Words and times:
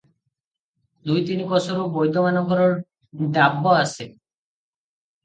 ଦୁଇ 1.09 1.19
ତିନି 1.27 1.43
କୋଶରୁ 1.51 1.83
ବୈଦ୍ୟମାନଙ୍କର 1.97 2.65
ଡାବ 3.37 3.75
ଆସେ। 3.83 4.09